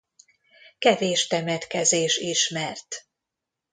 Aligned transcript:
Kevés 0.77 1.27
temetkezés 1.27 2.17
ismert. 2.17 3.07